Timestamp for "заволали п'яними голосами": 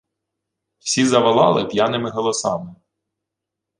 1.05-2.75